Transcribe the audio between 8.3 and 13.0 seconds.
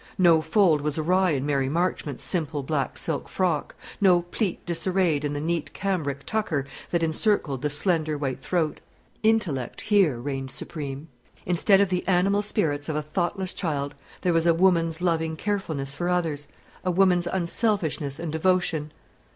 throat. Intellect here reigned supreme. Instead of the animal spirits of